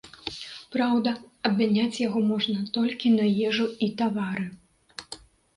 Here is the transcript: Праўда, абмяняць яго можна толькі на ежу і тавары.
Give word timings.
Праўда, 0.75 1.11
абмяняць 1.49 2.01
яго 2.07 2.19
можна 2.31 2.57
толькі 2.79 3.13
на 3.19 3.25
ежу 3.49 3.65
і 3.89 3.91
тавары. 4.01 4.47